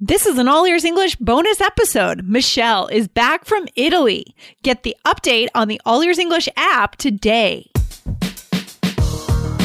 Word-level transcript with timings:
This 0.00 0.26
is 0.26 0.38
an 0.38 0.46
All 0.46 0.64
Ears 0.64 0.84
English 0.84 1.16
bonus 1.16 1.60
episode. 1.60 2.22
Michelle 2.22 2.86
is 2.86 3.08
back 3.08 3.44
from 3.44 3.66
Italy. 3.74 4.32
Get 4.62 4.84
the 4.84 4.96
update 5.04 5.48
on 5.56 5.66
the 5.66 5.80
All 5.84 6.04
Ears 6.04 6.20
English 6.20 6.48
app 6.56 6.94
today. 6.94 7.68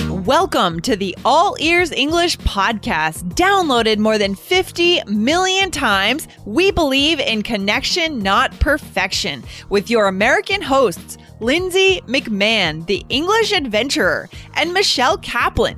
Welcome 0.09 0.79
to 0.79 0.95
the 0.95 1.15
All 1.23 1.55
Ears 1.59 1.91
English 1.91 2.39
podcast. 2.39 3.35
Downloaded 3.35 3.99
more 3.99 4.17
than 4.17 4.33
50 4.33 5.03
million 5.05 5.69
times, 5.69 6.27
we 6.45 6.71
believe 6.71 7.19
in 7.19 7.43
connection, 7.43 8.17
not 8.17 8.59
perfection, 8.59 9.43
with 9.69 9.87
your 9.91 10.07
American 10.07 10.63
hosts, 10.63 11.19
Lindsay 11.41 12.01
McMahon, 12.07 12.87
the 12.87 13.05
English 13.09 13.51
adventurer, 13.51 14.27
and 14.55 14.73
Michelle 14.73 15.17
Kaplan, 15.17 15.77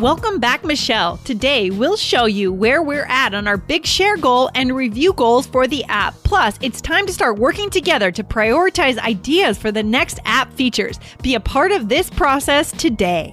Welcome 0.00 0.40
back, 0.40 0.64
Michelle. 0.64 1.18
Today, 1.18 1.70
we'll 1.70 1.96
show 1.96 2.24
you 2.24 2.52
where 2.52 2.82
we're 2.82 3.06
at 3.06 3.32
on 3.32 3.46
our 3.46 3.56
big 3.56 3.86
share 3.86 4.16
goal 4.16 4.50
and 4.56 4.74
review 4.74 5.12
goals 5.12 5.46
for 5.46 5.68
the 5.68 5.84
app. 5.84 6.14
Plus, 6.24 6.58
it's 6.60 6.80
time 6.80 7.06
to 7.06 7.12
start 7.12 7.38
working 7.38 7.70
together 7.70 8.10
to 8.10 8.24
prioritize 8.24 8.98
ideas 8.98 9.56
for 9.56 9.70
the 9.70 9.84
next 9.84 10.18
app 10.24 10.52
features. 10.54 10.98
Be 11.22 11.36
a 11.36 11.40
part 11.40 11.70
of 11.70 11.88
this 11.88 12.10
process 12.10 12.72
today. 12.72 13.32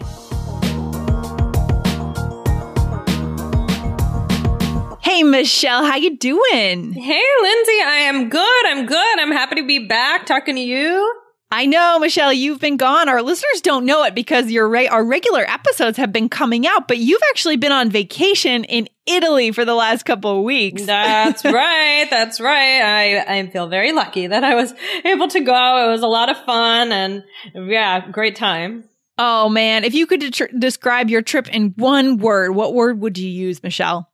Hey 5.02 5.24
Michelle, 5.24 5.84
how 5.84 5.96
you 5.96 6.16
doing? 6.16 6.94
Hey 6.94 7.24
Lindsay, 7.42 7.82
I 7.84 8.06
am 8.08 8.30
good. 8.30 8.66
I'm 8.68 8.86
good. 8.86 9.20
I'm 9.20 9.32
happy 9.32 9.56
to 9.56 9.66
be 9.66 9.88
back 9.88 10.28
talking 10.28 10.56
to 10.56 10.62
you. 10.62 11.21
I 11.54 11.66
know, 11.66 12.00
Michelle, 12.00 12.32
you've 12.32 12.62
been 12.62 12.78
gone. 12.78 13.10
Our 13.10 13.22
listeners 13.22 13.60
don't 13.62 13.86
know 13.86 14.06
it 14.06 14.16
because 14.16 14.50
your 14.50 14.70
re- 14.70 14.88
our 14.88 15.04
regular 15.04 15.42
episodes 15.42 15.98
have 15.98 16.14
been 16.14 16.30
coming 16.30 16.66
out, 16.66 16.88
but 16.88 16.98
you've 16.98 17.22
actually 17.30 17.58
been 17.58 17.74
on 17.74 17.90
vacation 17.90 18.64
in 18.64 18.88
Italy 19.06 19.52
for 19.52 19.66
the 19.66 19.76
last 19.76 20.04
couple 20.04 20.38
of 20.38 20.46
weeks. 20.46 20.86
That's 20.86 21.44
right. 21.46 22.08
That's 22.10 22.40
right. 22.40 22.82
I, 22.82 23.40
I 23.40 23.48
feel 23.48 23.68
very 23.68 23.92
lucky 23.92 24.28
that 24.28 24.46
I 24.46 24.56
was 24.56 24.74
able 25.04 25.28
to 25.28 25.42
go. 25.42 25.88
It 25.88 25.92
was 25.92 26.04
a 26.04 26.08
lot 26.08 26.30
of 26.30 26.38
fun 26.46 26.94
and 26.94 27.24
yeah, 27.54 28.10
great 28.10 28.38
time. 28.38 28.86
Oh 29.18 29.50
man, 29.50 29.84
if 29.84 29.94
you 29.94 30.08
could 30.08 30.22
de- 30.22 30.58
describe 30.58 31.10
your 31.10 31.22
trip 31.22 31.50
in 31.50 31.74
one 31.76 32.18
word, 32.18 32.56
what 32.56 32.74
word 32.74 33.02
would 33.02 33.18
you 33.18 33.30
use, 33.30 33.62
Michelle? 33.62 34.10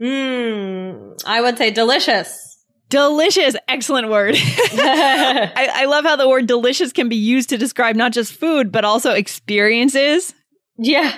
Mmm, 0.00 1.22
I 1.24 1.40
would 1.40 1.58
say 1.58 1.70
delicious. 1.70 2.51
Delicious. 2.92 3.56
Excellent 3.68 4.10
word. 4.10 4.34
I, 4.38 5.70
I, 5.76 5.84
love 5.86 6.04
how 6.04 6.16
the 6.16 6.28
word 6.28 6.46
delicious 6.46 6.92
can 6.92 7.08
be 7.08 7.16
used 7.16 7.48
to 7.48 7.56
describe 7.56 7.96
not 7.96 8.12
just 8.12 8.34
food, 8.34 8.70
but 8.70 8.84
also 8.84 9.12
experiences. 9.12 10.34
Yeah. 10.76 11.10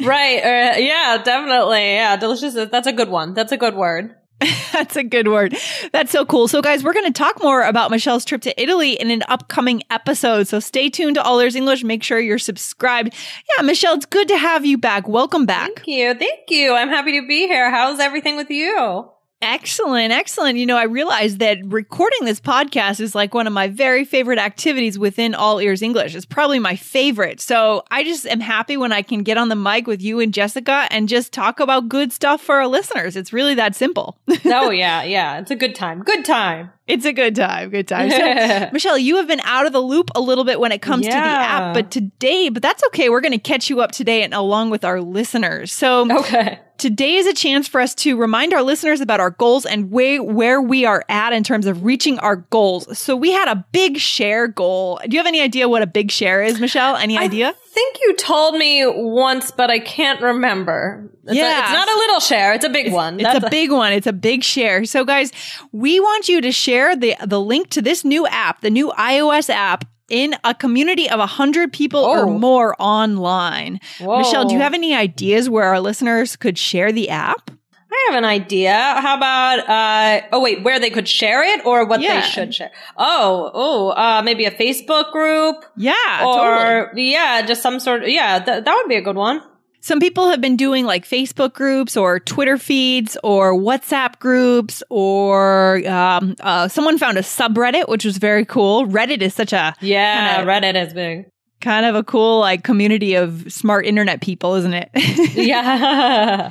Right. 0.00 0.38
Uh, 0.38 0.78
yeah, 0.78 1.20
definitely. 1.24 1.94
Yeah. 1.94 2.16
Delicious. 2.16 2.54
That's 2.54 2.86
a 2.86 2.92
good 2.92 3.08
one. 3.08 3.34
That's 3.34 3.50
a 3.50 3.56
good 3.56 3.74
word. 3.74 4.14
That's 4.72 4.94
a 4.94 5.02
good 5.02 5.26
word. 5.26 5.56
That's 5.90 6.12
so 6.12 6.24
cool. 6.24 6.46
So, 6.46 6.62
guys, 6.62 6.84
we're 6.84 6.92
going 6.92 7.12
to 7.12 7.18
talk 7.18 7.42
more 7.42 7.64
about 7.64 7.90
Michelle's 7.90 8.24
trip 8.24 8.42
to 8.42 8.62
Italy 8.62 8.92
in 8.92 9.10
an 9.10 9.24
upcoming 9.28 9.82
episode. 9.90 10.46
So, 10.46 10.60
stay 10.60 10.88
tuned 10.88 11.16
to 11.16 11.22
All 11.24 11.40
Ears 11.40 11.56
English. 11.56 11.82
Make 11.82 12.04
sure 12.04 12.20
you're 12.20 12.38
subscribed. 12.38 13.12
Yeah, 13.56 13.64
Michelle, 13.64 13.94
it's 13.94 14.06
good 14.06 14.28
to 14.28 14.36
have 14.38 14.64
you 14.64 14.78
back. 14.78 15.08
Welcome 15.08 15.46
back. 15.46 15.66
Thank 15.74 15.88
you. 15.88 16.14
Thank 16.14 16.48
you. 16.50 16.74
I'm 16.74 16.90
happy 16.90 17.20
to 17.20 17.26
be 17.26 17.48
here. 17.48 17.72
How's 17.72 17.98
everything 17.98 18.36
with 18.36 18.50
you? 18.50 19.10
Excellent, 19.40 20.12
excellent. 20.12 20.58
You 20.58 20.66
know, 20.66 20.76
I 20.76 20.84
realized 20.84 21.38
that 21.38 21.58
recording 21.64 22.24
this 22.24 22.40
podcast 22.40 22.98
is 22.98 23.14
like 23.14 23.34
one 23.34 23.46
of 23.46 23.52
my 23.52 23.68
very 23.68 24.04
favorite 24.04 24.38
activities 24.38 24.98
within 24.98 25.32
All 25.32 25.60
Ears 25.60 25.80
English. 25.80 26.16
It's 26.16 26.26
probably 26.26 26.58
my 26.58 26.74
favorite. 26.74 27.40
So 27.40 27.84
I 27.88 28.02
just 28.02 28.26
am 28.26 28.40
happy 28.40 28.76
when 28.76 28.90
I 28.90 29.02
can 29.02 29.22
get 29.22 29.38
on 29.38 29.48
the 29.48 29.54
mic 29.54 29.86
with 29.86 30.02
you 30.02 30.18
and 30.18 30.34
Jessica 30.34 30.88
and 30.90 31.08
just 31.08 31.32
talk 31.32 31.60
about 31.60 31.88
good 31.88 32.12
stuff 32.12 32.40
for 32.40 32.56
our 32.56 32.66
listeners. 32.66 33.14
It's 33.14 33.32
really 33.32 33.54
that 33.54 33.76
simple. 33.76 34.18
oh, 34.46 34.70
yeah, 34.70 35.04
yeah. 35.04 35.38
It's 35.38 35.52
a 35.52 35.56
good 35.56 35.76
time. 35.76 36.02
Good 36.02 36.24
time. 36.24 36.72
It's 36.88 37.04
a 37.04 37.12
good 37.12 37.36
time. 37.36 37.70
Good 37.70 37.86
time. 37.86 38.10
So, 38.10 38.70
Michelle, 38.72 38.98
you 38.98 39.16
have 39.18 39.28
been 39.28 39.42
out 39.44 39.66
of 39.66 39.72
the 39.72 39.80
loop 39.80 40.10
a 40.16 40.20
little 40.20 40.44
bit 40.44 40.58
when 40.58 40.72
it 40.72 40.82
comes 40.82 41.06
yeah. 41.06 41.14
to 41.14 41.20
the 41.20 41.26
app, 41.28 41.74
but 41.74 41.92
today, 41.92 42.48
but 42.48 42.62
that's 42.62 42.82
okay. 42.86 43.08
We're 43.08 43.20
going 43.20 43.32
to 43.32 43.38
catch 43.38 43.70
you 43.70 43.82
up 43.82 43.92
today 43.92 44.24
and 44.24 44.34
along 44.34 44.70
with 44.70 44.84
our 44.84 45.00
listeners. 45.00 45.72
So, 45.72 46.10
okay. 46.10 46.58
Today 46.78 47.16
is 47.16 47.26
a 47.26 47.34
chance 47.34 47.66
for 47.66 47.80
us 47.80 47.92
to 47.96 48.16
remind 48.16 48.54
our 48.54 48.62
listeners 48.62 49.00
about 49.00 49.18
our 49.18 49.30
goals 49.30 49.66
and 49.66 49.90
way, 49.90 50.20
where 50.20 50.62
we 50.62 50.84
are 50.84 51.04
at 51.08 51.32
in 51.32 51.42
terms 51.42 51.66
of 51.66 51.82
reaching 51.84 52.20
our 52.20 52.36
goals. 52.36 52.96
So 52.96 53.16
we 53.16 53.32
had 53.32 53.48
a 53.48 53.66
big 53.72 53.98
share 53.98 54.46
goal. 54.46 55.00
Do 55.02 55.10
you 55.10 55.18
have 55.18 55.26
any 55.26 55.40
idea 55.40 55.68
what 55.68 55.82
a 55.82 55.88
big 55.88 56.12
share 56.12 56.40
is, 56.40 56.60
Michelle? 56.60 56.94
Any 56.94 57.18
idea? 57.18 57.48
I 57.48 57.68
think 57.70 57.96
you 58.00 58.14
told 58.14 58.54
me 58.54 58.84
once, 58.86 59.50
but 59.50 59.70
I 59.70 59.80
can't 59.80 60.20
remember. 60.20 61.10
It's 61.24 61.34
yeah. 61.34 61.58
A, 61.58 61.62
it's 61.64 61.72
not 61.72 61.88
a 61.88 61.96
little 61.96 62.20
share. 62.20 62.54
It's 62.54 62.64
a 62.64 62.70
big 62.70 62.86
it's, 62.86 62.94
one. 62.94 63.18
It's 63.18 63.42
a, 63.42 63.46
a 63.46 63.50
big 63.50 63.72
one. 63.72 63.92
It's 63.92 64.06
a 64.06 64.12
big 64.12 64.44
share. 64.44 64.84
So 64.84 65.04
guys, 65.04 65.32
we 65.72 65.98
want 65.98 66.28
you 66.28 66.40
to 66.40 66.52
share 66.52 66.94
the, 66.94 67.16
the 67.26 67.40
link 67.40 67.70
to 67.70 67.82
this 67.82 68.04
new 68.04 68.24
app, 68.28 68.60
the 68.60 68.70
new 68.70 68.92
iOS 68.96 69.50
app 69.50 69.84
in 70.08 70.34
a 70.44 70.54
community 70.54 71.08
of 71.08 71.18
100 71.18 71.72
people 71.72 72.00
oh. 72.00 72.10
or 72.10 72.26
more 72.26 72.74
online. 72.78 73.80
Whoa. 74.00 74.18
Michelle, 74.18 74.46
do 74.46 74.54
you 74.54 74.60
have 74.60 74.74
any 74.74 74.94
ideas 74.94 75.48
where 75.48 75.64
our 75.64 75.80
listeners 75.80 76.36
could 76.36 76.58
share 76.58 76.92
the 76.92 77.10
app? 77.10 77.50
I 77.90 78.10
have 78.10 78.18
an 78.18 78.24
idea. 78.24 78.74
How 78.74 79.16
about 79.16 79.68
uh 79.68 80.26
oh 80.32 80.40
wait, 80.40 80.62
where 80.62 80.78
they 80.78 80.90
could 80.90 81.08
share 81.08 81.42
it 81.42 81.64
or 81.64 81.86
what 81.86 82.00
yeah. 82.00 82.20
they 82.20 82.26
should 82.26 82.54
share? 82.54 82.70
Oh, 82.96 83.50
oh, 83.54 83.88
uh 83.90 84.22
maybe 84.22 84.44
a 84.44 84.50
Facebook 84.50 85.10
group? 85.10 85.64
Yeah, 85.76 85.94
or 86.24 86.84
totally. 86.86 87.12
yeah, 87.12 87.42
just 87.46 87.62
some 87.62 87.80
sort 87.80 88.02
of 88.02 88.08
yeah, 88.08 88.38
th- 88.38 88.64
that 88.64 88.74
would 88.74 88.88
be 88.88 88.96
a 88.96 89.02
good 89.02 89.16
one. 89.16 89.42
Some 89.80 90.00
people 90.00 90.28
have 90.28 90.40
been 90.40 90.56
doing 90.56 90.84
like 90.84 91.04
Facebook 91.04 91.54
groups 91.54 91.96
or 91.96 92.20
Twitter 92.20 92.58
feeds 92.58 93.16
or 93.22 93.54
WhatsApp 93.54 94.18
groups, 94.18 94.82
or 94.90 95.86
um, 95.86 96.34
uh, 96.40 96.68
someone 96.68 96.98
found 96.98 97.18
a 97.18 97.22
subreddit, 97.22 97.88
which 97.88 98.04
was 98.04 98.18
very 98.18 98.44
cool. 98.44 98.86
Reddit 98.86 99.22
is 99.22 99.34
such 99.34 99.52
a 99.52 99.74
yeah, 99.80 100.36
kinda, 100.36 100.50
Reddit 100.50 100.86
is 100.86 100.92
big 100.92 101.26
kind 101.68 101.84
of 101.84 101.94
a 101.94 102.02
cool 102.02 102.40
like 102.40 102.64
community 102.64 103.14
of 103.14 103.52
smart 103.52 103.84
internet 103.84 104.22
people, 104.22 104.54
isn't 104.54 104.72
it? 104.72 104.88
yeah. 105.34 106.50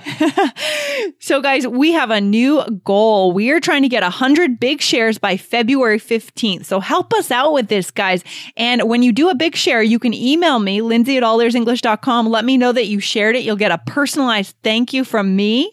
so 1.20 1.42
guys, 1.42 1.66
we 1.66 1.92
have 1.92 2.12
a 2.12 2.22
new 2.22 2.64
goal. 2.84 3.32
We 3.32 3.50
are 3.50 3.60
trying 3.60 3.82
to 3.82 3.90
get 3.90 4.04
100 4.04 4.60
big 4.60 4.80
shares 4.80 5.18
by 5.18 5.36
February 5.36 6.00
15th. 6.00 6.66
So 6.66 6.80
help 6.80 7.14
us 7.16 7.32
out 7.32 7.52
with 7.52 7.68
this, 7.68 7.90
guys. 7.90 8.24
And 8.56 8.84
when 8.84 9.02
you 9.02 9.12
do 9.12 9.30
a 9.30 9.34
big 9.34 9.56
share, 9.56 9.82
you 9.82 9.98
can 9.98 10.14
email 10.14 10.60
me, 10.60 10.82
Lindsay 10.82 11.18
at 11.18 11.24
allearsenglish.com. 11.24 12.28
Let 12.28 12.46
me 12.46 12.56
know 12.56 12.72
that 12.72 12.86
you 12.86 13.00
shared 13.00 13.36
it. 13.36 13.44
You'll 13.44 13.56
get 13.56 13.72
a 13.72 13.80
personalized 13.80 14.56
thank 14.64 14.94
you 14.94 15.04
from 15.04 15.36
me. 15.36 15.72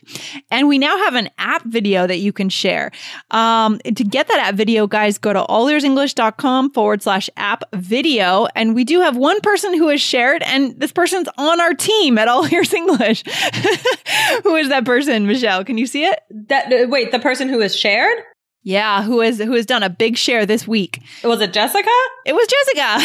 And 0.51 0.69
we 0.69 0.79
now 0.79 0.97
have 1.05 1.17
an 1.17 1.29
app 1.37 1.65
video 1.67 2.07
that 2.07 2.17
you 2.17 2.33
can 2.33 2.49
share. 2.49 2.93
Um, 3.31 3.79
to 3.81 4.05
get 4.05 4.27
that 4.29 4.39
app 4.39 4.55
video, 4.55 4.87
guys, 4.87 5.19
go 5.19 5.35
to 5.35 5.45
allearsenglish.com 5.51 6.71
forward 6.71 7.03
slash 7.03 7.29
app 7.37 7.65
video. 7.75 8.47
And 8.55 8.75
we 8.75 8.85
do 8.85 9.03
have 9.03 9.19
one 9.19 9.34
person 9.41 9.75
who 9.75 9.89
has 9.89 10.01
shared, 10.01 10.43
and 10.43 10.79
this 10.79 10.93
person's 10.93 11.29
on 11.37 11.61
our 11.61 11.75
team 11.75 12.19
at 12.19 12.29
All 12.29 12.47
Ears 12.53 12.73
English. 12.73 13.25
who 14.43 14.57
is 14.57 14.69
that 14.69 14.85
person, 14.85 15.27
Michelle? 15.27 15.65
Can 15.65 15.79
you 15.79 15.87
see 15.87 16.05
it? 16.05 16.21
That 16.49 16.73
uh, 16.73 16.87
wait, 16.89 17.13
the 17.13 17.19
person 17.19 17.49
who 17.49 17.61
has 17.61 17.77
shared? 17.77 18.19
Yeah, 18.67 19.03
who 19.03 19.21
has 19.21 19.39
who 19.39 19.53
has 19.53 19.67
done 19.67 19.83
a 19.83 19.91
big 19.91 20.17
share 20.17 20.47
this 20.47 20.67
week? 20.67 21.03
Was 21.23 21.43
it 21.43 21.53
Jessica? 21.53 21.91
It 22.25 22.35
was 22.35 22.49
Jessica. 22.49 22.99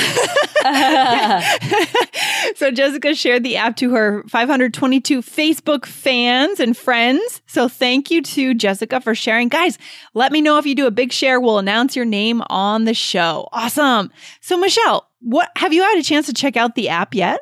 so 2.56 2.72
Jessica 2.72 3.14
shared 3.14 3.44
the 3.44 3.58
app 3.58 3.76
to 3.76 3.92
her 3.92 4.24
522 4.30 5.22
Facebook 5.22 5.86
fans 5.86 6.62
and 6.62 6.78
friends. 6.78 7.42
So 7.46 7.68
thank 7.68 8.10
you 8.10 8.22
to 8.22 8.54
Jessica 8.54 9.02
for 9.02 9.14
sharing. 9.14 9.50
Guys, 9.50 9.78
let 10.14 10.32
me 10.32 10.40
know 10.40 10.58
if 10.60 10.66
you 10.66 10.76
do 10.76 10.88
a 10.88 10.92
big 10.92 11.12
share. 11.12 11.42
We'll 11.42 11.60
announce 11.60 11.94
your 11.94 12.06
name 12.06 12.42
on 12.50 12.86
the 12.86 12.94
show. 12.94 13.50
Awesome. 13.52 14.14
So 14.40 14.58
Michelle, 14.58 15.10
what 15.20 15.50
have 15.58 15.74
you 15.74 15.82
had 15.82 16.00
a 16.00 16.04
chance 16.04 16.26
to 16.28 16.34
check 16.34 16.56
out 16.56 16.76
the 16.76 16.88
app 16.88 17.14
yet? 17.14 17.42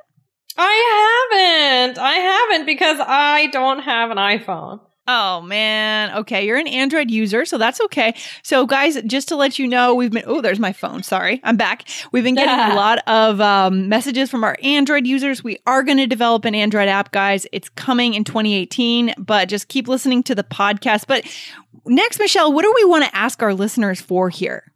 I 0.57 1.29
haven't. 1.29 1.99
I 1.99 2.13
haven't 2.15 2.65
because 2.65 2.97
I 2.99 3.45
don't 3.51 3.83
have 3.83 4.09
an 4.09 4.17
iPhone. 4.17 4.79
Oh 5.09 5.41
man. 5.41 6.13
Okay, 6.17 6.45
you're 6.45 6.57
an 6.57 6.67
Android 6.67 7.09
user, 7.09 7.45
so 7.45 7.57
that's 7.57 7.79
okay. 7.81 8.13
So 8.43 8.65
guys, 8.65 9.01
just 9.03 9.29
to 9.29 9.37
let 9.37 9.57
you 9.57 9.65
know, 9.65 9.95
we've 9.95 10.11
been 10.11 10.25
Oh, 10.27 10.41
there's 10.41 10.59
my 10.59 10.73
phone. 10.73 11.01
Sorry. 11.01 11.39
I'm 11.45 11.55
back. 11.55 11.87
We've 12.11 12.25
been 12.25 12.35
getting 12.35 12.73
a 12.73 12.75
lot 12.75 12.99
of 13.07 13.39
um, 13.39 13.87
messages 13.87 14.29
from 14.29 14.43
our 14.43 14.57
Android 14.61 15.07
users. 15.07 15.43
We 15.43 15.59
are 15.65 15.83
going 15.83 15.97
to 15.97 16.07
develop 16.07 16.43
an 16.43 16.55
Android 16.55 16.89
app, 16.89 17.13
guys. 17.13 17.47
It's 17.53 17.69
coming 17.69 18.15
in 18.15 18.25
2018, 18.25 19.13
but 19.17 19.47
just 19.47 19.69
keep 19.69 19.87
listening 19.87 20.23
to 20.23 20.35
the 20.35 20.43
podcast. 20.43 21.07
But 21.07 21.25
next, 21.85 22.19
Michelle, 22.19 22.51
what 22.51 22.63
do 22.63 22.73
we 22.75 22.83
want 22.83 23.05
to 23.05 23.15
ask 23.15 23.41
our 23.41 23.53
listeners 23.53 24.01
for 24.01 24.29
here? 24.29 24.73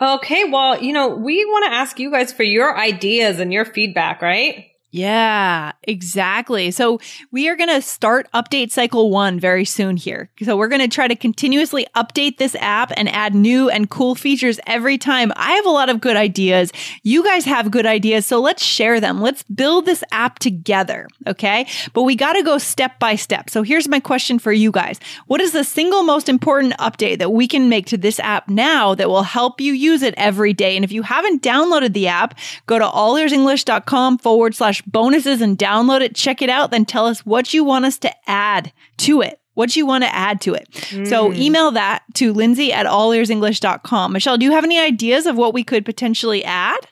Okay, 0.00 0.50
well, 0.50 0.82
you 0.82 0.92
know, 0.92 1.10
we 1.10 1.44
want 1.44 1.66
to 1.66 1.72
ask 1.72 2.00
you 2.00 2.10
guys 2.10 2.32
for 2.32 2.42
your 2.42 2.76
ideas 2.76 3.38
and 3.38 3.52
your 3.52 3.64
feedback, 3.64 4.20
right? 4.20 4.71
Yeah, 4.94 5.72
exactly. 5.84 6.70
So 6.70 7.00
we 7.30 7.48
are 7.48 7.56
going 7.56 7.70
to 7.70 7.80
start 7.80 8.28
update 8.34 8.70
cycle 8.70 9.08
one 9.10 9.40
very 9.40 9.64
soon 9.64 9.96
here. 9.96 10.28
So 10.42 10.54
we're 10.54 10.68
going 10.68 10.82
to 10.82 10.94
try 10.94 11.08
to 11.08 11.16
continuously 11.16 11.86
update 11.96 12.36
this 12.36 12.54
app 12.56 12.92
and 12.94 13.08
add 13.08 13.34
new 13.34 13.70
and 13.70 13.88
cool 13.88 14.14
features 14.14 14.60
every 14.66 14.98
time. 14.98 15.32
I 15.34 15.52
have 15.52 15.64
a 15.64 15.70
lot 15.70 15.88
of 15.88 16.02
good 16.02 16.16
ideas. 16.16 16.72
You 17.04 17.24
guys 17.24 17.46
have 17.46 17.70
good 17.70 17.86
ideas. 17.86 18.26
So 18.26 18.38
let's 18.38 18.62
share 18.62 19.00
them. 19.00 19.22
Let's 19.22 19.42
build 19.44 19.86
this 19.86 20.04
app 20.12 20.38
together. 20.40 21.08
Okay. 21.26 21.66
But 21.94 22.02
we 22.02 22.14
got 22.14 22.34
to 22.34 22.42
go 22.42 22.58
step 22.58 22.98
by 22.98 23.14
step. 23.14 23.48
So 23.48 23.62
here's 23.62 23.88
my 23.88 23.98
question 23.98 24.38
for 24.38 24.52
you 24.52 24.70
guys. 24.70 25.00
What 25.26 25.40
is 25.40 25.52
the 25.52 25.64
single 25.64 26.02
most 26.02 26.28
important 26.28 26.74
update 26.76 27.18
that 27.18 27.32
we 27.32 27.48
can 27.48 27.70
make 27.70 27.86
to 27.86 27.96
this 27.96 28.20
app 28.20 28.46
now 28.46 28.94
that 28.96 29.08
will 29.08 29.22
help 29.22 29.58
you 29.58 29.72
use 29.72 30.02
it 30.02 30.12
every 30.18 30.52
day? 30.52 30.76
And 30.76 30.84
if 30.84 30.92
you 30.92 31.00
haven't 31.00 31.42
downloaded 31.42 31.94
the 31.94 32.08
app, 32.08 32.38
go 32.66 32.78
to 32.78 32.84
allearsenglish.com 32.84 34.18
forward 34.18 34.54
slash 34.54 34.81
bonuses 34.86 35.40
and 35.40 35.58
download 35.58 36.00
it, 36.00 36.14
check 36.14 36.42
it 36.42 36.50
out, 36.50 36.70
then 36.70 36.84
tell 36.84 37.06
us 37.06 37.24
what 37.24 37.52
you 37.54 37.64
want 37.64 37.84
us 37.84 37.98
to 37.98 38.12
add 38.26 38.72
to 38.98 39.20
it. 39.20 39.38
What 39.54 39.76
you 39.76 39.84
want 39.84 40.02
to 40.04 40.14
add 40.14 40.40
to 40.42 40.54
it. 40.54 40.70
Mm. 40.70 41.06
So 41.06 41.32
email 41.32 41.72
that 41.72 42.04
to 42.14 42.32
lindsay 42.32 42.72
at 42.72 42.86
allearsenglish.com. 42.86 44.12
Michelle, 44.12 44.38
do 44.38 44.46
you 44.46 44.52
have 44.52 44.64
any 44.64 44.78
ideas 44.78 45.26
of 45.26 45.36
what 45.36 45.52
we 45.52 45.62
could 45.62 45.84
potentially 45.84 46.42
add? 46.42 46.88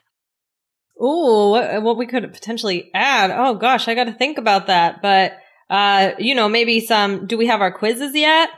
Oh, 0.99 1.49
what, 1.49 1.81
what 1.81 1.97
we 1.97 2.05
could 2.05 2.31
potentially 2.31 2.91
add. 2.93 3.31
Oh 3.31 3.55
gosh, 3.55 3.87
I 3.87 3.95
got 3.95 4.03
to 4.03 4.13
think 4.13 4.37
about 4.37 4.67
that. 4.67 5.01
But, 5.01 5.33
uh, 5.71 6.11
you 6.19 6.35
know, 6.35 6.49
maybe 6.49 6.81
some, 6.81 7.25
do 7.25 7.37
we 7.37 7.47
have 7.47 7.61
our 7.61 7.71
quizzes 7.71 8.13
yet? 8.13 8.49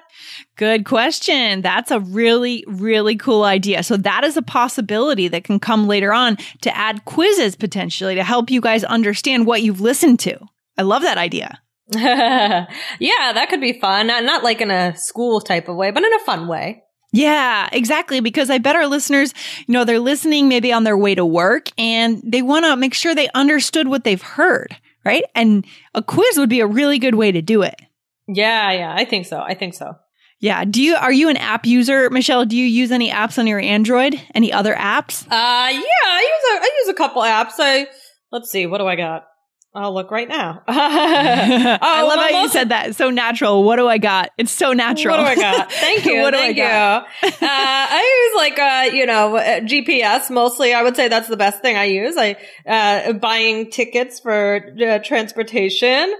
Good 0.55 0.83
question. 0.83 1.61
That's 1.61 1.91
a 1.91 1.99
really, 1.99 2.63
really 2.67 3.15
cool 3.15 3.43
idea. 3.43 3.83
So 3.83 3.97
that 3.97 4.23
is 4.23 4.35
a 4.35 4.41
possibility 4.41 5.27
that 5.27 5.43
can 5.43 5.59
come 5.59 5.87
later 5.87 6.11
on 6.11 6.37
to 6.61 6.75
add 6.75 7.05
quizzes 7.05 7.55
potentially 7.55 8.15
to 8.15 8.23
help 8.23 8.49
you 8.49 8.61
guys 8.61 8.83
understand 8.83 9.45
what 9.45 9.61
you've 9.61 9.79
listened 9.79 10.19
to. 10.21 10.37
I 10.77 10.81
love 10.81 11.03
that 11.03 11.19
idea. 11.19 11.61
yeah, 11.95 12.67
that 12.99 13.47
could 13.49 13.61
be 13.61 13.79
fun. 13.79 14.07
Not, 14.07 14.23
not 14.23 14.43
like 14.43 14.61
in 14.61 14.71
a 14.71 14.97
school 14.97 15.39
type 15.39 15.67
of 15.67 15.75
way, 15.75 15.91
but 15.91 16.03
in 16.03 16.13
a 16.13 16.19
fun 16.19 16.47
way. 16.47 16.83
Yeah, 17.11 17.69
exactly. 17.71 18.21
Because 18.21 18.49
I 18.49 18.57
bet 18.57 18.75
our 18.75 18.87
listeners, 18.87 19.35
you 19.67 19.73
know, 19.73 19.85
they're 19.85 19.99
listening 19.99 20.49
maybe 20.49 20.73
on 20.73 20.83
their 20.83 20.97
way 20.97 21.13
to 21.13 21.23
work 21.23 21.69
and 21.77 22.21
they 22.25 22.41
want 22.41 22.65
to 22.65 22.75
make 22.75 22.95
sure 22.95 23.13
they 23.13 23.29
understood 23.35 23.87
what 23.87 24.03
they've 24.03 24.21
heard, 24.21 24.75
right? 25.05 25.23
And 25.35 25.65
a 25.93 26.01
quiz 26.01 26.37
would 26.37 26.49
be 26.49 26.59
a 26.59 26.67
really 26.67 26.99
good 26.99 27.15
way 27.15 27.31
to 27.31 27.41
do 27.41 27.61
it. 27.61 27.79
Yeah, 28.27 28.71
yeah, 28.71 28.93
I 28.95 29.05
think 29.05 29.25
so. 29.25 29.39
I 29.39 29.53
think 29.53 29.73
so. 29.73 29.95
Yeah. 30.39 30.65
Do 30.65 30.81
you 30.81 30.95
are 30.95 31.11
you 31.11 31.29
an 31.29 31.37
app 31.37 31.65
user, 31.65 32.09
Michelle? 32.09 32.45
Do 32.45 32.57
you 32.57 32.65
use 32.65 32.91
any 32.91 33.09
apps 33.09 33.39
on 33.39 33.47
your 33.47 33.59
Android? 33.59 34.19
Any 34.35 34.51
other 34.51 34.73
apps? 34.73 35.23
Uh 35.25 35.29
yeah, 35.29 35.69
I 35.69 35.71
use 35.71 36.61
a 36.61 36.63
I 36.63 36.69
use 36.79 36.89
a 36.89 36.93
couple 36.93 37.21
apps. 37.21 37.53
I 37.59 37.87
let's 38.31 38.51
see, 38.51 38.65
what 38.65 38.79
do 38.79 38.87
I 38.87 38.95
got? 38.97 39.25
I'll 39.75 39.93
look 39.93 40.11
right 40.11 40.29
now. 40.29 40.61
oh, 40.67 40.67
I 40.67 42.03
love 42.03 42.19
how 42.19 42.41
you 42.41 42.49
said 42.49 42.69
that. 42.69 42.95
So 42.95 43.09
natural. 43.09 43.63
What 43.63 43.77
do 43.77 43.87
I 43.87 43.97
got? 43.97 44.29
It's 44.37 44.51
so 44.51 44.73
natural. 44.73 45.17
What 45.17 45.35
do 45.35 45.41
I 45.41 45.51
got? 45.57 45.71
Thank 45.71 46.05
you. 46.05 46.21
what 46.21 46.35
Thank 46.35 46.57
do 46.57 46.61
I 46.61 46.65
you. 46.65 47.27
uh, 47.27 47.37
I 47.41 48.29
use 48.31 48.37
like, 48.37 48.59
uh, 48.59 48.95
you 48.95 49.07
know, 49.07 49.37
uh, 49.37 49.61
GPS 49.61 50.29
mostly. 50.29 50.75
I 50.75 50.83
would 50.83 50.95
say 50.95 51.07
that's 51.07 51.27
the 51.27 51.37
best 51.37 51.61
thing 51.61 51.75
I 51.75 51.85
use. 51.85 52.15
I, 52.17 52.35
uh, 52.67 53.13
buying 53.13 53.71
tickets 53.71 54.19
for 54.19 54.75
uh, 54.79 54.99
transportation, 54.99 56.13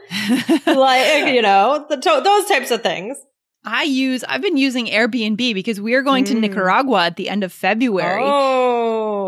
like, 0.66 1.34
you 1.34 1.44
know, 1.44 1.86
the 1.88 1.98
to- 1.98 2.22
those 2.24 2.46
types 2.46 2.72
of 2.72 2.82
things. 2.82 3.18
I 3.66 3.84
use, 3.84 4.26
I've 4.26 4.42
been 4.42 4.58
using 4.58 4.88
Airbnb 4.88 5.54
because 5.54 5.80
we 5.80 5.94
are 5.94 6.02
going 6.02 6.26
mm. 6.26 6.30
to 6.30 6.34
Nicaragua 6.36 7.06
at 7.06 7.16
the 7.16 7.30
end 7.30 7.44
of 7.44 7.54
February. 7.54 8.24
Oh. 8.26 8.63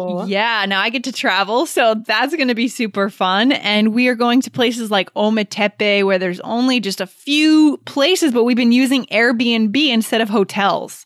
Oh. 0.07 0.25
Yeah. 0.25 0.65
Now 0.67 0.81
I 0.81 0.89
get 0.89 1.03
to 1.05 1.11
travel. 1.11 1.65
So 1.65 1.95
that's 1.95 2.35
going 2.35 2.47
to 2.49 2.55
be 2.55 2.67
super 2.67 3.09
fun. 3.09 3.51
And 3.51 3.93
we 3.93 4.07
are 4.07 4.15
going 4.15 4.41
to 4.41 4.51
places 4.51 4.91
like 4.91 5.13
Ometepe 5.13 6.05
where 6.05 6.19
there's 6.19 6.39
only 6.41 6.79
just 6.79 7.01
a 7.01 7.07
few 7.07 7.77
places, 7.85 8.31
but 8.31 8.43
we've 8.43 8.57
been 8.57 8.71
using 8.71 9.05
Airbnb 9.05 9.75
instead 9.89 10.21
of 10.21 10.29
hotels. 10.29 11.05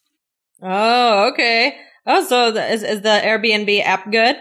Oh, 0.62 1.30
okay. 1.32 1.78
Oh, 2.06 2.26
so 2.26 2.52
the, 2.52 2.72
is, 2.72 2.84
is 2.84 3.02
the 3.02 3.22
Airbnb 3.24 3.84
app 3.84 4.12
good? 4.12 4.36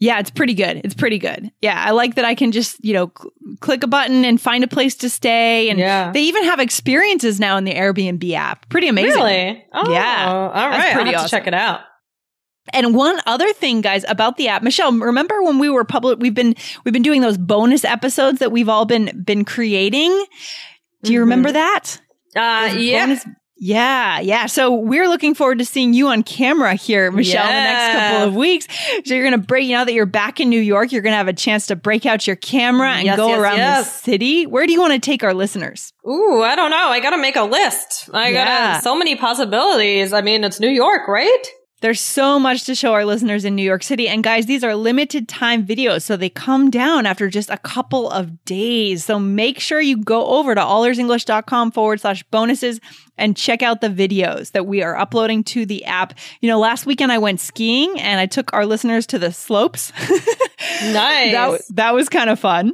Yeah, 0.00 0.20
it's 0.20 0.30
pretty 0.30 0.54
good. 0.54 0.80
It's 0.84 0.94
pretty 0.94 1.18
good. 1.18 1.50
Yeah, 1.60 1.82
I 1.84 1.90
like 1.90 2.14
that 2.14 2.24
I 2.24 2.36
can 2.36 2.52
just, 2.52 2.84
you 2.84 2.94
know, 2.94 3.10
cl- 3.18 3.32
click 3.60 3.82
a 3.82 3.88
button 3.88 4.24
and 4.24 4.40
find 4.40 4.62
a 4.62 4.68
place 4.68 4.94
to 4.96 5.10
stay. 5.10 5.70
And 5.70 5.78
yeah. 5.78 6.12
they 6.12 6.22
even 6.22 6.44
have 6.44 6.60
experiences 6.60 7.40
now 7.40 7.56
in 7.56 7.64
the 7.64 7.74
Airbnb 7.74 8.32
app. 8.32 8.68
Pretty 8.68 8.86
amazing. 8.86 9.20
Really? 9.20 9.64
Oh, 9.72 9.90
yeah. 9.90 10.50
All 10.54 10.68
right. 10.68 10.94
Pretty 10.94 11.16
I'll 11.16 11.24
awesome. 11.24 11.36
check 11.36 11.48
it 11.48 11.54
out. 11.54 11.80
And 12.72 12.94
one 12.94 13.20
other 13.26 13.52
thing, 13.52 13.80
guys, 13.80 14.04
about 14.08 14.36
the 14.36 14.48
app, 14.48 14.62
Michelle, 14.62 14.92
remember 14.92 15.42
when 15.42 15.58
we 15.58 15.70
were 15.70 15.84
public, 15.84 16.18
we've 16.18 16.34
been, 16.34 16.54
we've 16.84 16.92
been 16.92 17.02
doing 17.02 17.20
those 17.20 17.38
bonus 17.38 17.84
episodes 17.84 18.38
that 18.38 18.52
we've 18.52 18.68
all 18.68 18.84
been, 18.84 19.22
been 19.24 19.44
creating. 19.44 20.10
Do 21.02 21.12
you 21.12 21.18
mm-hmm. 21.18 21.20
remember 21.20 21.52
that? 21.52 22.00
Uh, 22.36 22.74
yeah. 22.76 23.06
Bonus, 23.06 23.26
yeah, 23.60 24.20
yeah. 24.20 24.46
So 24.46 24.72
we're 24.72 25.08
looking 25.08 25.34
forward 25.34 25.58
to 25.58 25.64
seeing 25.64 25.92
you 25.92 26.08
on 26.08 26.22
camera 26.22 26.74
here, 26.74 27.10
Michelle, 27.10 27.44
yeah. 27.44 27.58
in 27.58 27.64
the 27.64 27.70
next 27.72 27.98
couple 27.98 28.28
of 28.28 28.34
weeks. 28.36 28.68
So 29.04 29.14
you're 29.14 29.28
going 29.28 29.40
to 29.40 29.44
break, 29.44 29.66
you 29.66 29.76
know, 29.76 29.84
that 29.84 29.92
you're 29.92 30.06
back 30.06 30.38
in 30.38 30.48
New 30.48 30.60
York, 30.60 30.92
you're 30.92 31.02
going 31.02 31.12
to 31.12 31.16
have 31.16 31.26
a 31.26 31.32
chance 31.32 31.66
to 31.66 31.76
break 31.76 32.06
out 32.06 32.24
your 32.24 32.36
camera 32.36 32.90
and 32.90 33.04
yes, 33.04 33.16
go 33.16 33.28
yes, 33.28 33.38
around 33.38 33.56
yes. 33.56 34.00
the 34.00 34.10
city. 34.12 34.46
Where 34.46 34.64
do 34.64 34.72
you 34.72 34.80
want 34.80 34.92
to 34.92 35.00
take 35.00 35.24
our 35.24 35.34
listeners? 35.34 35.92
Ooh, 36.08 36.40
I 36.40 36.54
don't 36.54 36.70
know. 36.70 36.88
I 36.88 37.00
got 37.00 37.10
to 37.10 37.18
make 37.18 37.34
a 37.34 37.42
list. 37.42 38.08
I 38.14 38.28
yeah. 38.28 38.74
got 38.74 38.84
so 38.84 38.96
many 38.96 39.16
possibilities. 39.16 40.12
I 40.12 40.20
mean, 40.20 40.44
it's 40.44 40.60
New 40.60 40.70
York, 40.70 41.08
right? 41.08 41.46
There's 41.80 42.00
so 42.00 42.40
much 42.40 42.64
to 42.64 42.74
show 42.74 42.92
our 42.92 43.04
listeners 43.04 43.44
in 43.44 43.54
New 43.54 43.62
York 43.62 43.84
City. 43.84 44.08
And 44.08 44.24
guys, 44.24 44.46
these 44.46 44.64
are 44.64 44.74
limited 44.74 45.28
time 45.28 45.64
videos. 45.64 46.02
So 46.02 46.16
they 46.16 46.28
come 46.28 46.70
down 46.70 47.06
after 47.06 47.28
just 47.28 47.50
a 47.50 47.58
couple 47.58 48.10
of 48.10 48.44
days. 48.44 49.04
So 49.04 49.20
make 49.20 49.60
sure 49.60 49.80
you 49.80 49.96
go 49.96 50.26
over 50.26 50.54
to 50.54 50.60
allearsenglish.com 50.60 51.70
forward 51.70 52.00
slash 52.00 52.24
bonuses 52.24 52.80
and 53.16 53.36
check 53.36 53.62
out 53.62 53.80
the 53.80 53.88
videos 53.88 54.52
that 54.52 54.66
we 54.66 54.82
are 54.82 54.96
uploading 54.96 55.44
to 55.44 55.66
the 55.66 55.84
app. 55.84 56.14
You 56.40 56.48
know, 56.48 56.58
last 56.58 56.84
weekend 56.84 57.12
I 57.12 57.18
went 57.18 57.38
skiing 57.38 57.98
and 58.00 58.18
I 58.18 58.26
took 58.26 58.52
our 58.52 58.66
listeners 58.66 59.06
to 59.08 59.18
the 59.18 59.32
slopes. 59.32 59.92
nice. 60.82 61.32
That, 61.32 61.60
that 61.74 61.94
was 61.94 62.08
kind 62.08 62.28
of 62.28 62.40
fun. 62.40 62.72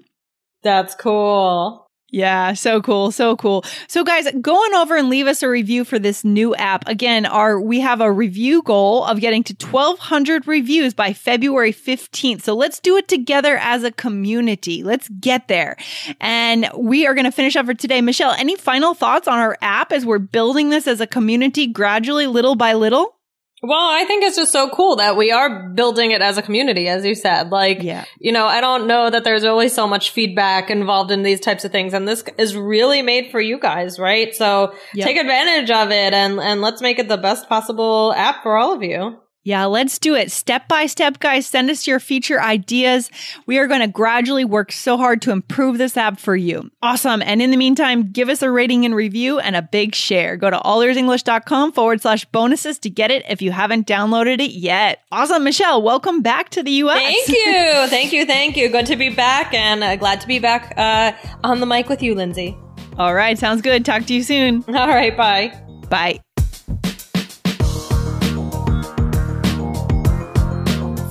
That's 0.62 0.94
cool. 0.94 1.83
Yeah, 2.14 2.52
so 2.52 2.80
cool, 2.80 3.10
so 3.10 3.34
cool. 3.34 3.64
So 3.88 4.04
guys, 4.04 4.28
go 4.40 4.54
on 4.54 4.74
over 4.74 4.96
and 4.96 5.10
leave 5.10 5.26
us 5.26 5.42
a 5.42 5.48
review 5.48 5.84
for 5.84 5.98
this 5.98 6.22
new 6.22 6.54
app. 6.54 6.86
Again, 6.88 7.26
our 7.26 7.60
we 7.60 7.80
have 7.80 8.00
a 8.00 8.12
review 8.12 8.62
goal 8.62 9.02
of 9.02 9.18
getting 9.18 9.42
to 9.42 9.66
1200 9.66 10.46
reviews 10.46 10.94
by 10.94 11.12
February 11.12 11.72
15th. 11.72 12.42
So 12.42 12.54
let's 12.54 12.78
do 12.78 12.96
it 12.96 13.08
together 13.08 13.56
as 13.56 13.82
a 13.82 13.90
community. 13.90 14.84
Let's 14.84 15.08
get 15.08 15.48
there. 15.48 15.76
And 16.20 16.70
we 16.78 17.04
are 17.04 17.14
going 17.14 17.24
to 17.24 17.32
finish 17.32 17.56
up 17.56 17.66
for 17.66 17.74
today. 17.74 18.00
Michelle, 18.00 18.36
any 18.38 18.54
final 18.54 18.94
thoughts 18.94 19.26
on 19.26 19.40
our 19.40 19.58
app 19.60 19.90
as 19.90 20.06
we're 20.06 20.20
building 20.20 20.70
this 20.70 20.86
as 20.86 21.00
a 21.00 21.08
community 21.08 21.66
gradually 21.66 22.28
little 22.28 22.54
by 22.54 22.74
little? 22.74 23.16
Well, 23.66 23.80
I 23.80 24.04
think 24.04 24.22
it's 24.24 24.36
just 24.36 24.52
so 24.52 24.68
cool 24.68 24.96
that 24.96 25.16
we 25.16 25.32
are 25.32 25.68
building 25.70 26.10
it 26.10 26.20
as 26.20 26.36
a 26.36 26.42
community, 26.42 26.86
as 26.86 27.02
you 27.02 27.14
said. 27.14 27.50
Like, 27.50 27.82
yeah. 27.82 28.04
you 28.18 28.30
know, 28.30 28.44
I 28.44 28.60
don't 28.60 28.86
know 28.86 29.08
that 29.08 29.24
there's 29.24 29.44
always 29.44 29.72
so 29.72 29.86
much 29.86 30.10
feedback 30.10 30.70
involved 30.70 31.10
in 31.10 31.22
these 31.22 31.40
types 31.40 31.64
of 31.64 31.72
things. 31.72 31.94
And 31.94 32.06
this 32.06 32.22
is 32.36 32.54
really 32.54 33.00
made 33.00 33.30
for 33.30 33.40
you 33.40 33.58
guys, 33.58 33.98
right? 33.98 34.34
So 34.34 34.74
yep. 34.92 35.06
take 35.06 35.16
advantage 35.16 35.70
of 35.70 35.90
it 35.90 36.12
and, 36.12 36.38
and 36.40 36.60
let's 36.60 36.82
make 36.82 36.98
it 36.98 37.08
the 37.08 37.16
best 37.16 37.48
possible 37.48 38.12
app 38.14 38.42
for 38.42 38.58
all 38.58 38.74
of 38.74 38.82
you. 38.82 39.18
Yeah, 39.44 39.66
let's 39.66 39.98
do 39.98 40.14
it 40.14 40.32
step 40.32 40.68
by 40.68 40.86
step, 40.86 41.20
guys. 41.20 41.46
Send 41.46 41.68
us 41.68 41.86
your 41.86 42.00
feature 42.00 42.40
ideas. 42.40 43.10
We 43.46 43.58
are 43.58 43.66
going 43.66 43.82
to 43.82 43.86
gradually 43.86 44.44
work 44.46 44.72
so 44.72 44.96
hard 44.96 45.20
to 45.22 45.32
improve 45.32 45.76
this 45.76 45.98
app 45.98 46.18
for 46.18 46.34
you. 46.34 46.70
Awesome. 46.82 47.20
And 47.20 47.42
in 47.42 47.50
the 47.50 47.58
meantime, 47.58 48.10
give 48.10 48.30
us 48.30 48.40
a 48.40 48.50
rating 48.50 48.86
and 48.86 48.96
review 48.96 49.38
and 49.38 49.54
a 49.54 49.60
big 49.60 49.94
share. 49.94 50.38
Go 50.38 50.48
to 50.48 50.56
allearsenglish.com 50.56 51.72
forward 51.72 52.00
slash 52.00 52.24
bonuses 52.24 52.78
to 52.80 52.90
get 52.90 53.10
it 53.10 53.22
if 53.28 53.42
you 53.42 53.52
haven't 53.52 53.86
downloaded 53.86 54.40
it 54.40 54.52
yet. 54.52 55.00
Awesome. 55.12 55.44
Michelle, 55.44 55.82
welcome 55.82 56.22
back 56.22 56.48
to 56.50 56.62
the 56.62 56.72
US. 56.84 56.96
Thank 56.96 57.28
you. 57.28 57.86
thank 57.88 58.12
you. 58.12 58.24
Thank 58.24 58.56
you. 58.56 58.70
Good 58.70 58.86
to 58.86 58.96
be 58.96 59.10
back 59.10 59.52
and 59.52 59.84
uh, 59.84 59.96
glad 59.96 60.22
to 60.22 60.26
be 60.26 60.38
back 60.38 60.72
uh, 60.78 61.12
on 61.44 61.60
the 61.60 61.66
mic 61.66 61.90
with 61.90 62.02
you, 62.02 62.14
Lindsay. 62.14 62.56
All 62.98 63.14
right. 63.14 63.38
Sounds 63.38 63.60
good. 63.60 63.84
Talk 63.84 64.06
to 64.06 64.14
you 64.14 64.22
soon. 64.22 64.64
All 64.68 64.88
right. 64.88 65.14
Bye. 65.14 65.52
Bye. 65.90 66.20